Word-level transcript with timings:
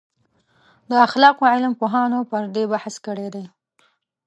د 0.89 0.91
اخلاقو 1.07 1.43
علم 1.51 1.73
پوهانو 1.79 2.19
پر 2.31 2.43
دې 2.55 2.63
بحث 2.73 2.95
کړی 3.05 3.27
دی. 3.35 3.45